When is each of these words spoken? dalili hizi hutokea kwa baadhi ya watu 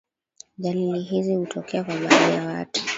dalili 0.57 0.99
hizi 0.99 1.35
hutokea 1.35 1.83
kwa 1.83 1.97
baadhi 1.97 2.33
ya 2.35 2.45
watu 2.45 2.81